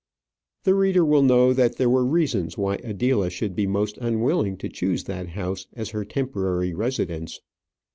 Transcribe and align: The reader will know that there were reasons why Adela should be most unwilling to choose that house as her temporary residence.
The 0.63 0.73
reader 0.73 1.05
will 1.05 1.21
know 1.21 1.53
that 1.53 1.75
there 1.77 1.87
were 1.87 2.03
reasons 2.03 2.57
why 2.57 2.77
Adela 2.77 3.29
should 3.29 3.55
be 3.55 3.67
most 3.67 3.99
unwilling 3.99 4.57
to 4.57 4.67
choose 4.67 5.03
that 5.03 5.27
house 5.29 5.67
as 5.75 5.91
her 5.91 6.03
temporary 6.05 6.73
residence. 6.73 7.39